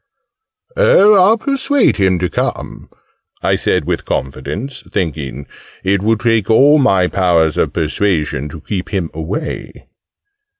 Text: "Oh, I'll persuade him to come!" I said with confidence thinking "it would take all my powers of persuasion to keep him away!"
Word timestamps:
"Oh, 0.75 1.13
I'll 1.13 1.37
persuade 1.37 1.97
him 1.97 2.17
to 2.17 2.27
come!" 2.27 2.89
I 3.43 3.55
said 3.55 3.85
with 3.85 4.03
confidence 4.03 4.81
thinking 4.91 5.45
"it 5.83 6.01
would 6.01 6.21
take 6.21 6.49
all 6.49 6.79
my 6.79 7.05
powers 7.05 7.55
of 7.55 7.71
persuasion 7.73 8.49
to 8.49 8.61
keep 8.61 8.89
him 8.89 9.11
away!" 9.13 9.85